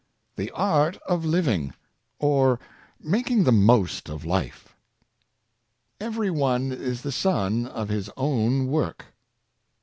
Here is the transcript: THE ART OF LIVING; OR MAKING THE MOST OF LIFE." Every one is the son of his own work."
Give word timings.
THE 0.35 0.49
ART 0.55 0.97
OF 1.07 1.25
LIVING; 1.25 1.75
OR 2.17 2.59
MAKING 3.03 3.43
THE 3.43 3.51
MOST 3.51 4.09
OF 4.09 4.25
LIFE." 4.25 4.75
Every 6.01 6.31
one 6.31 6.71
is 6.71 7.03
the 7.03 7.11
son 7.11 7.67
of 7.67 7.89
his 7.89 8.09
own 8.17 8.65
work." 8.65 9.13